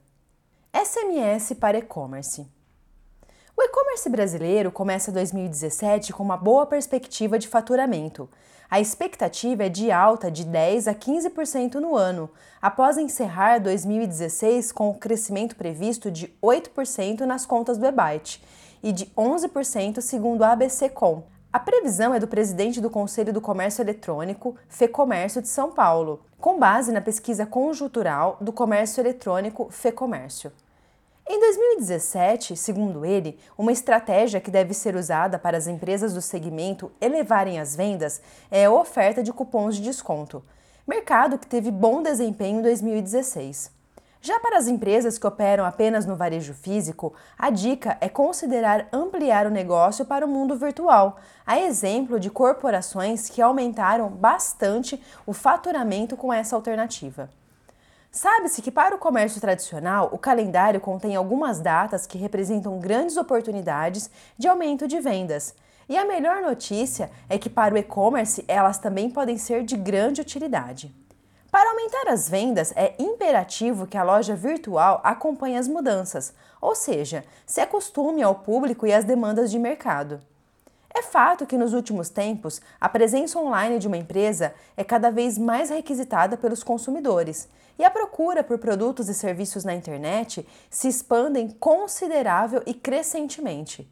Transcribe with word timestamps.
SMS 0.72 1.54
para 1.54 1.78
e-commerce. 1.78 2.52
O 3.56 3.62
e-commerce 3.62 4.08
brasileiro 4.08 4.72
começa 4.72 5.12
2017 5.12 6.12
com 6.12 6.24
uma 6.24 6.36
boa 6.36 6.66
perspectiva 6.66 7.38
de 7.38 7.46
faturamento. 7.46 8.28
A 8.68 8.80
expectativa 8.80 9.66
é 9.66 9.68
de 9.68 9.92
alta 9.92 10.28
de 10.28 10.44
10 10.44 10.88
a 10.88 10.94
15% 10.94 11.74
no 11.74 11.94
ano, 11.94 12.28
após 12.60 12.98
encerrar 12.98 13.60
2016 13.60 14.72
com 14.72 14.90
o 14.90 14.94
crescimento 14.94 15.54
previsto 15.54 16.10
de 16.10 16.34
8% 16.42 17.20
nas 17.20 17.46
contas 17.46 17.78
do 17.78 17.86
EBIT 17.86 18.42
e 18.82 18.90
de 18.90 19.06
11% 19.16 20.00
segundo 20.00 20.42
a 20.42 20.50
ABC.com. 20.50 21.22
A 21.52 21.60
previsão 21.60 22.12
é 22.12 22.18
do 22.18 22.26
presidente 22.26 22.80
do 22.80 22.90
Conselho 22.90 23.32
do 23.32 23.40
Comércio 23.40 23.82
Eletrônico, 23.82 24.56
FEComércio 24.68 25.40
de 25.40 25.46
São 25.46 25.70
Paulo, 25.70 26.24
com 26.40 26.58
base 26.58 26.90
na 26.90 27.00
pesquisa 27.00 27.46
conjuntural 27.46 28.36
do 28.40 28.52
comércio 28.52 29.00
eletrônico 29.00 29.68
FEComércio. 29.70 30.50
Em 31.26 31.40
2017, 31.40 32.54
segundo 32.54 33.02
ele, 33.02 33.38
uma 33.56 33.72
estratégia 33.72 34.42
que 34.42 34.50
deve 34.50 34.74
ser 34.74 34.94
usada 34.94 35.38
para 35.38 35.56
as 35.56 35.66
empresas 35.66 36.12
do 36.12 36.20
segmento 36.20 36.92
elevarem 37.00 37.58
as 37.58 37.74
vendas 37.74 38.20
é 38.50 38.66
a 38.66 38.70
oferta 38.70 39.22
de 39.22 39.32
cupons 39.32 39.76
de 39.76 39.82
desconto, 39.82 40.44
mercado 40.86 41.38
que 41.38 41.46
teve 41.46 41.70
bom 41.70 42.02
desempenho 42.02 42.58
em 42.58 42.62
2016. 42.62 43.72
Já 44.20 44.38
para 44.38 44.58
as 44.58 44.68
empresas 44.68 45.16
que 45.16 45.26
operam 45.26 45.64
apenas 45.64 46.04
no 46.04 46.14
varejo 46.14 46.52
físico, 46.52 47.14
a 47.38 47.48
dica 47.48 47.96
é 48.02 48.08
considerar 48.08 48.86
ampliar 48.92 49.46
o 49.46 49.50
negócio 49.50 50.04
para 50.04 50.26
o 50.26 50.28
mundo 50.28 50.58
virtual, 50.58 51.16
a 51.46 51.58
exemplo 51.58 52.20
de 52.20 52.28
corporações 52.28 53.30
que 53.30 53.40
aumentaram 53.40 54.10
bastante 54.10 55.02
o 55.24 55.32
faturamento 55.32 56.18
com 56.18 56.30
essa 56.30 56.54
alternativa. 56.54 57.30
Sabe-se 58.14 58.62
que 58.62 58.70
para 58.70 58.94
o 58.94 58.98
comércio 58.98 59.40
tradicional, 59.40 60.08
o 60.12 60.18
calendário 60.18 60.80
contém 60.80 61.16
algumas 61.16 61.58
datas 61.58 62.06
que 62.06 62.16
representam 62.16 62.78
grandes 62.78 63.16
oportunidades 63.16 64.08
de 64.38 64.46
aumento 64.46 64.86
de 64.86 65.00
vendas. 65.00 65.52
E 65.88 65.98
a 65.98 66.04
melhor 66.04 66.40
notícia 66.40 67.10
é 67.28 67.36
que 67.38 67.50
para 67.50 67.74
o 67.74 67.76
e-commerce 67.76 68.44
elas 68.46 68.78
também 68.78 69.10
podem 69.10 69.36
ser 69.36 69.64
de 69.64 69.76
grande 69.76 70.20
utilidade. 70.20 70.94
Para 71.50 71.68
aumentar 71.70 72.08
as 72.08 72.28
vendas, 72.28 72.72
é 72.76 72.94
imperativo 73.00 73.84
que 73.84 73.98
a 73.98 74.04
loja 74.04 74.36
virtual 74.36 75.00
acompanhe 75.02 75.56
as 75.56 75.66
mudanças, 75.66 76.32
ou 76.60 76.76
seja, 76.76 77.24
se 77.44 77.60
acostume 77.60 78.22
ao 78.22 78.36
público 78.36 78.86
e 78.86 78.92
às 78.92 79.04
demandas 79.04 79.50
de 79.50 79.58
mercado. 79.58 80.20
É 80.96 81.02
fato 81.02 81.44
que 81.44 81.58
nos 81.58 81.72
últimos 81.72 82.08
tempos 82.08 82.60
a 82.80 82.88
presença 82.88 83.36
online 83.36 83.80
de 83.80 83.88
uma 83.88 83.96
empresa 83.96 84.54
é 84.76 84.84
cada 84.84 85.10
vez 85.10 85.36
mais 85.36 85.68
requisitada 85.68 86.36
pelos 86.36 86.62
consumidores 86.62 87.48
e 87.76 87.84
a 87.84 87.90
procura 87.90 88.44
por 88.44 88.58
produtos 88.58 89.08
e 89.08 89.14
serviços 89.14 89.64
na 89.64 89.74
internet 89.74 90.46
se 90.70 90.86
expandem 90.86 91.48
considerável 91.48 92.62
e 92.64 92.72
crescentemente. 92.72 93.90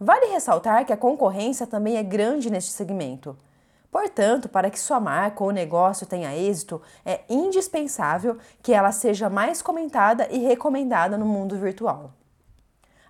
Vale 0.00 0.26
ressaltar 0.26 0.84
que 0.84 0.92
a 0.92 0.96
concorrência 0.96 1.68
também 1.68 1.96
é 1.96 2.02
grande 2.02 2.50
neste 2.50 2.72
segmento. 2.72 3.38
Portanto, 3.88 4.48
para 4.48 4.70
que 4.70 4.80
sua 4.80 4.98
marca 4.98 5.44
ou 5.44 5.52
negócio 5.52 6.04
tenha 6.04 6.34
êxito, 6.36 6.82
é 7.06 7.20
indispensável 7.28 8.38
que 8.60 8.72
ela 8.72 8.90
seja 8.90 9.30
mais 9.30 9.62
comentada 9.62 10.26
e 10.28 10.38
recomendada 10.38 11.16
no 11.16 11.26
mundo 11.26 11.56
virtual. 11.56 12.12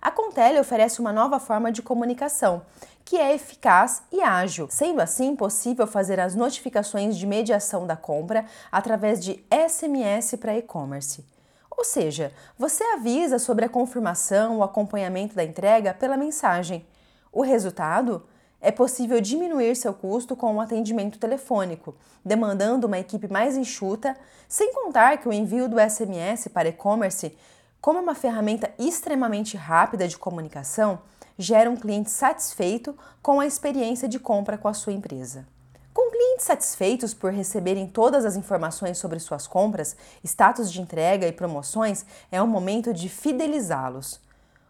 A 0.01 0.09
Contele 0.09 0.59
oferece 0.59 0.99
uma 0.99 1.13
nova 1.13 1.39
forma 1.39 1.71
de 1.71 1.83
comunicação, 1.83 2.63
que 3.03 3.17
é 3.17 3.33
eficaz 3.33 4.03
e 4.11 4.21
ágil, 4.21 4.67
sendo 4.69 5.01
assim 5.01 5.35
possível 5.35 5.85
fazer 5.87 6.19
as 6.19 6.35
notificações 6.35 7.17
de 7.17 7.25
mediação 7.25 7.85
da 7.85 7.95
compra 7.95 8.45
através 8.71 9.23
de 9.23 9.43
SMS 9.49 10.35
para 10.35 10.57
e-commerce. 10.57 11.25
Ou 11.69 11.83
seja, 11.83 12.31
você 12.57 12.83
avisa 12.83 13.39
sobre 13.39 13.65
a 13.65 13.69
confirmação 13.69 14.57
ou 14.57 14.63
acompanhamento 14.63 15.35
da 15.35 15.43
entrega 15.43 15.93
pela 15.93 16.17
mensagem. 16.17 16.85
O 17.31 17.41
resultado? 17.41 18.23
É 18.63 18.71
possível 18.71 19.19
diminuir 19.19 19.75
seu 19.75 19.91
custo 19.91 20.35
com 20.35 20.51
o 20.51 20.55
um 20.57 20.61
atendimento 20.61 21.17
telefônico, 21.17 21.95
demandando 22.23 22.85
uma 22.85 22.99
equipe 22.99 23.27
mais 23.27 23.57
enxuta, 23.57 24.15
sem 24.47 24.71
contar 24.71 25.17
que 25.17 25.27
o 25.27 25.33
envio 25.33 25.67
do 25.67 25.77
SMS 25.79 26.47
para 26.47 26.69
e-commerce 26.69 27.35
como 27.81 27.97
é 27.97 28.01
uma 28.01 28.13
ferramenta 28.13 28.71
extremamente 28.77 29.57
rápida 29.57 30.07
de 30.07 30.15
comunicação, 30.15 30.99
gera 31.41 31.69
um 31.69 31.75
cliente 31.75 32.11
satisfeito 32.11 32.97
com 33.21 33.39
a 33.39 33.45
experiência 33.45 34.07
de 34.07 34.19
compra 34.19 34.57
com 34.57 34.67
a 34.67 34.73
sua 34.73 34.93
empresa. 34.93 35.45
Com 35.93 36.09
clientes 36.09 36.45
satisfeitos 36.45 37.13
por 37.13 37.33
receberem 37.33 37.87
todas 37.87 38.23
as 38.23 38.35
informações 38.35 38.97
sobre 38.97 39.19
suas 39.19 39.47
compras, 39.47 39.95
status 40.23 40.71
de 40.71 40.79
entrega 40.79 41.27
e 41.27 41.31
promoções, 41.31 42.05
é 42.31 42.41
o 42.41 42.47
momento 42.47 42.93
de 42.93 43.09
fidelizá-los. 43.09 44.19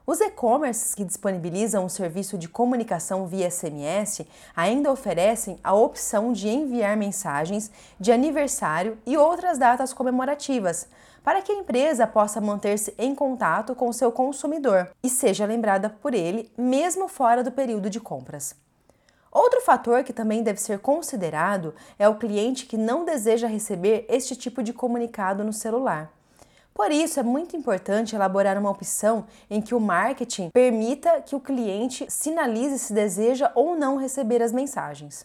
Os 0.05 0.19
e-commerces 0.19 0.95
que 0.95 1.05
disponibilizam 1.05 1.85
o 1.85 1.89
serviço 1.89 2.37
de 2.37 2.49
comunicação 2.49 3.27
via 3.27 3.49
SMS 3.51 4.25
ainda 4.55 4.91
oferecem 4.91 5.59
a 5.63 5.73
opção 5.73 6.33
de 6.33 6.49
enviar 6.49 6.97
mensagens 6.97 7.71
de 7.99 8.11
aniversário 8.11 8.97
e 9.05 9.15
outras 9.15 9.59
datas 9.59 9.93
comemorativas, 9.93 10.87
para 11.23 11.41
que 11.41 11.51
a 11.51 11.55
empresa 11.55 12.07
possa 12.07 12.41
manter-se 12.41 12.95
em 12.97 13.13
contato 13.13 13.75
com 13.75 13.93
seu 13.93 14.11
consumidor 14.11 14.89
e 15.03 15.09
seja 15.09 15.45
lembrada 15.45 15.89
por 15.89 16.15
ele 16.15 16.51
mesmo 16.57 17.07
fora 17.07 17.43
do 17.43 17.51
período 17.51 17.87
de 17.87 17.99
compras. 17.99 18.55
Outro 19.31 19.61
fator 19.61 20.03
que 20.03 20.11
também 20.11 20.41
deve 20.41 20.59
ser 20.59 20.79
considerado 20.79 21.75
é 21.97 22.09
o 22.09 22.15
cliente 22.15 22.65
que 22.65 22.75
não 22.75 23.05
deseja 23.05 23.47
receber 23.47 24.05
este 24.09 24.35
tipo 24.35 24.63
de 24.63 24.73
comunicado 24.73 25.43
no 25.43 25.53
celular. 25.53 26.11
Por 26.81 26.91
isso, 26.91 27.19
é 27.19 27.23
muito 27.23 27.55
importante 27.55 28.15
elaborar 28.15 28.57
uma 28.57 28.71
opção 28.71 29.27
em 29.51 29.61
que 29.61 29.75
o 29.75 29.79
marketing 29.79 30.49
permita 30.49 31.21
que 31.21 31.35
o 31.35 31.39
cliente 31.39 32.07
sinalize 32.09 32.79
se 32.79 32.91
deseja 32.91 33.51
ou 33.53 33.75
não 33.75 33.97
receber 33.97 34.41
as 34.41 34.51
mensagens. 34.51 35.23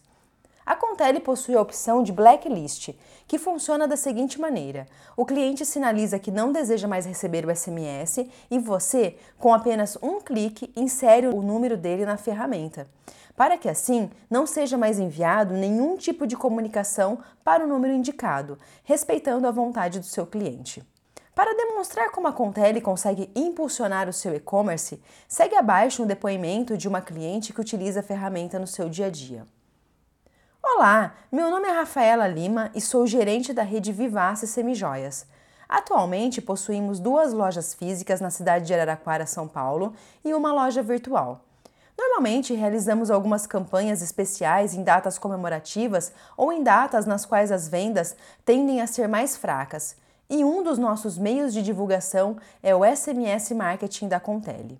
A 0.66 0.76
Contele 0.76 1.18
possui 1.18 1.54
a 1.54 1.62
opção 1.62 2.02
de 2.02 2.12
blacklist, 2.12 2.90
que 3.26 3.38
funciona 3.38 3.88
da 3.88 3.96
seguinte 3.96 4.38
maneira: 4.38 4.86
o 5.16 5.24
cliente 5.24 5.64
sinaliza 5.64 6.18
que 6.18 6.30
não 6.30 6.52
deseja 6.52 6.86
mais 6.86 7.06
receber 7.06 7.46
o 7.46 7.56
SMS 7.56 8.26
e 8.50 8.58
você, 8.58 9.16
com 9.38 9.54
apenas 9.54 9.96
um 10.02 10.20
clique, 10.20 10.70
insere 10.76 11.26
o 11.26 11.40
número 11.40 11.78
dele 11.78 12.04
na 12.04 12.18
ferramenta, 12.18 12.86
para 13.34 13.56
que 13.56 13.70
assim 13.70 14.10
não 14.28 14.46
seja 14.46 14.76
mais 14.76 14.98
enviado 14.98 15.54
nenhum 15.54 15.96
tipo 15.96 16.26
de 16.26 16.36
comunicação 16.36 17.18
para 17.42 17.64
o 17.64 17.66
número 17.66 17.94
indicado, 17.94 18.58
respeitando 18.84 19.48
a 19.48 19.50
vontade 19.50 19.98
do 19.98 20.04
seu 20.04 20.26
cliente. 20.26 20.84
Para 21.36 21.54
demonstrar 21.54 22.10
como 22.12 22.28
a 22.28 22.32
Contele 22.32 22.80
consegue 22.80 23.30
impulsionar 23.36 24.08
o 24.08 24.12
seu 24.12 24.34
e-commerce, 24.34 24.98
segue 25.28 25.54
abaixo 25.54 26.02
um 26.02 26.06
depoimento 26.06 26.78
de 26.78 26.88
uma 26.88 27.02
cliente 27.02 27.52
que 27.52 27.60
utiliza 27.60 28.00
a 28.00 28.02
ferramenta 28.02 28.58
no 28.58 28.66
seu 28.66 28.88
dia 28.88 29.08
a 29.08 29.10
dia. 29.10 29.46
Olá, 30.62 31.12
meu 31.30 31.50
nome 31.50 31.68
é 31.68 31.72
Rafaela 31.72 32.26
Lima 32.26 32.70
e 32.74 32.80
sou 32.80 33.06
gerente 33.06 33.52
da 33.52 33.62
rede 33.62 33.92
Vivace 33.92 34.46
Semijoias. 34.46 35.26
Atualmente 35.68 36.40
possuímos 36.40 36.98
duas 36.98 37.34
lojas 37.34 37.74
físicas 37.74 38.18
na 38.18 38.30
cidade 38.30 38.64
de 38.64 38.72
Araraquara, 38.72 39.26
São 39.26 39.46
Paulo, 39.46 39.92
e 40.24 40.32
uma 40.32 40.54
loja 40.54 40.82
virtual. 40.82 41.44
Normalmente 41.98 42.54
realizamos 42.54 43.10
algumas 43.10 43.46
campanhas 43.46 44.00
especiais 44.00 44.72
em 44.72 44.82
datas 44.82 45.18
comemorativas 45.18 46.14
ou 46.34 46.50
em 46.50 46.62
datas 46.62 47.04
nas 47.04 47.26
quais 47.26 47.52
as 47.52 47.68
vendas 47.68 48.16
tendem 48.42 48.80
a 48.80 48.86
ser 48.86 49.06
mais 49.06 49.36
fracas, 49.36 49.96
e 50.28 50.44
um 50.44 50.62
dos 50.62 50.78
nossos 50.78 51.16
meios 51.16 51.52
de 51.52 51.62
divulgação 51.62 52.36
é 52.62 52.74
o 52.74 52.84
SMS 52.84 53.50
Marketing 53.52 54.08
da 54.08 54.18
Contele. 54.18 54.78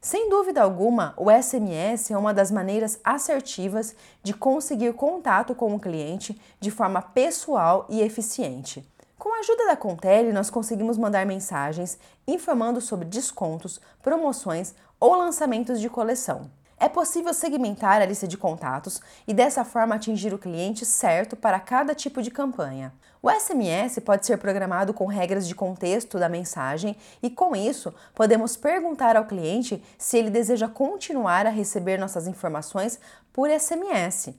Sem 0.00 0.30
dúvida 0.30 0.62
alguma, 0.62 1.14
o 1.16 1.30
SMS 1.30 2.12
é 2.12 2.16
uma 2.16 2.32
das 2.32 2.50
maneiras 2.50 3.00
assertivas 3.02 3.96
de 4.22 4.32
conseguir 4.32 4.92
contato 4.92 5.54
com 5.54 5.74
o 5.74 5.80
cliente 5.80 6.40
de 6.60 6.70
forma 6.70 7.02
pessoal 7.02 7.86
e 7.88 8.00
eficiente. 8.00 8.86
Com 9.18 9.34
a 9.34 9.38
ajuda 9.38 9.66
da 9.66 9.76
Contele, 9.76 10.32
nós 10.32 10.50
conseguimos 10.50 10.96
mandar 10.96 11.26
mensagens 11.26 11.98
informando 12.28 12.80
sobre 12.80 13.08
descontos, 13.08 13.80
promoções 14.02 14.74
ou 15.00 15.16
lançamentos 15.16 15.80
de 15.80 15.88
coleção. 15.88 16.48
É 16.78 16.90
possível 16.90 17.32
segmentar 17.32 18.02
a 18.02 18.06
lista 18.06 18.28
de 18.28 18.36
contatos 18.36 19.00
e 19.26 19.32
dessa 19.32 19.64
forma 19.64 19.94
atingir 19.94 20.34
o 20.34 20.38
cliente 20.38 20.84
certo 20.84 21.34
para 21.34 21.58
cada 21.58 21.94
tipo 21.94 22.20
de 22.20 22.30
campanha. 22.30 22.92
O 23.22 23.30
SMS 23.30 23.98
pode 24.00 24.26
ser 24.26 24.36
programado 24.36 24.92
com 24.92 25.06
regras 25.06 25.48
de 25.48 25.54
contexto 25.54 26.18
da 26.18 26.28
mensagem 26.28 26.94
e, 27.22 27.30
com 27.30 27.56
isso, 27.56 27.94
podemos 28.14 28.58
perguntar 28.58 29.16
ao 29.16 29.24
cliente 29.24 29.82
se 29.96 30.18
ele 30.18 30.28
deseja 30.28 30.68
continuar 30.68 31.46
a 31.46 31.50
receber 31.50 31.98
nossas 31.98 32.26
informações 32.26 33.00
por 33.32 33.48
SMS. 33.48 34.34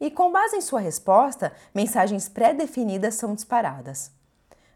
E, 0.00 0.10
com 0.10 0.32
base 0.32 0.56
em 0.56 0.62
sua 0.62 0.80
resposta, 0.80 1.52
mensagens 1.74 2.26
pré-definidas 2.26 3.16
são 3.16 3.34
disparadas. 3.34 4.10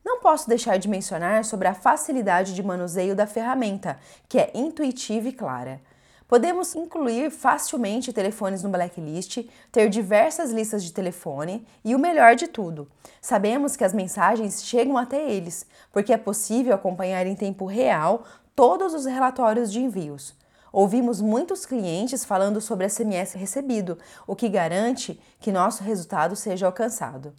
Não 0.05 0.21
posso 0.21 0.49
deixar 0.49 0.79
de 0.79 0.87
mencionar 0.87 1.47
sobre 1.47 1.67
a 1.67 1.75
facilidade 1.75 2.55
de 2.55 2.63
manuseio 2.63 3.17
da 3.17 3.27
ferramenta, 3.27 3.99
que 4.29 4.39
é 4.39 4.53
intuitiva 4.55 5.29
e 5.29 5.33
clara. 5.33 5.81
Podemos 6.29 6.75
incluir 6.75 7.31
facilmente 7.31 8.13
telefones 8.13 8.63
no 8.63 8.69
blacklist, 8.69 9.45
ter 9.71 9.89
diversas 9.89 10.51
listas 10.51 10.83
de 10.83 10.93
telefone 10.93 11.65
e 11.85 11.95
o 11.95 11.99
melhor 12.01 12.35
de 12.35 12.49
tudo, 12.49 12.89
sabemos 13.21 13.77
que 13.77 13.85
as 13.85 13.93
mensagens 13.93 14.65
chegam 14.65 14.97
até 14.99 15.31
eles, 15.31 15.67
porque 15.93 16.13
é 16.13 16.17
possível 16.17 16.75
acompanhar 16.75 17.27
em 17.27 17.37
tempo 17.37 17.65
real 17.65 18.25
todos 18.57 18.93
os 18.93 19.07
relatórios 19.07 19.71
de 19.71 19.81
envios. 19.81 20.35
Ouvimos 20.73 21.21
muitos 21.21 21.65
clientes 21.65 22.25
falando 22.25 22.61
sobre 22.61 22.89
SMS 22.89 23.35
recebido, 23.35 23.97
o 24.27 24.35
que 24.35 24.49
garante 24.49 25.21
que 25.39 25.53
nosso 25.53 25.85
resultado 25.85 26.35
seja 26.35 26.67
alcançado. 26.67 27.33